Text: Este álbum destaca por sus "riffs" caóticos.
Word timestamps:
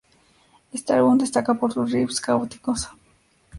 Este 0.73 0.93
álbum 0.93 1.19
destaca 1.19 1.53
por 1.53 1.73
sus 1.73 1.91
"riffs" 1.91 2.19
caóticos. 2.19 2.89